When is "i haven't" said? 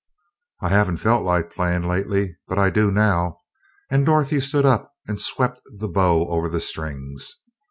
0.63-0.97